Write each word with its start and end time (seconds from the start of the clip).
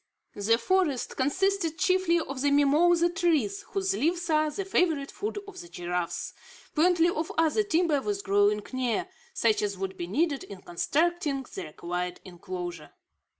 The 0.33 0.57
forest 0.57 1.15
consisted 1.15 1.77
chiefly 1.77 2.19
of 2.19 2.41
mimosa 2.43 3.07
trees, 3.07 3.61
whose 3.69 3.93
leaves 3.93 4.31
are 4.31 4.49
the 4.49 4.65
favourite 4.65 5.11
food 5.11 5.37
of 5.47 5.59
the 5.61 5.67
giraffe. 5.69 6.33
Plenty 6.73 7.07
of 7.07 7.31
other 7.37 7.61
timber 7.61 8.01
was 8.01 8.23
growing 8.23 8.63
near, 8.73 9.07
such 9.35 9.61
as 9.61 9.77
would 9.77 9.97
be 9.97 10.07
needed 10.07 10.43
in 10.43 10.63
constructing 10.63 11.45
the 11.53 11.65
required 11.65 12.19
inclosure. 12.25 12.93